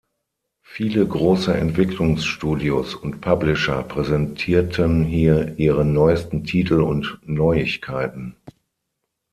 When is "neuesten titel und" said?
5.85-7.19